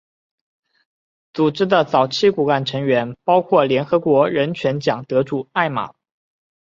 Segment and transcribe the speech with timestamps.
[1.31, 5.93] 组织的早期骨干成员包括联合国人权奖得主艾玛。